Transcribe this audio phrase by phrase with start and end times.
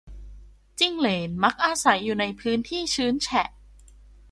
[0.79, 3.47] จิ้งเหลน มักอาศัยอยู่ในพื้นที่ชื้นแฉะ